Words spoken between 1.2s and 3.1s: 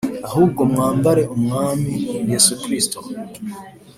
Umwami Yesu Kristo